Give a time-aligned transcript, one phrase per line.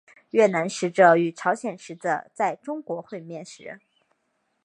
[0.31, 3.79] 越南使者与朝鲜使者在中国会面时。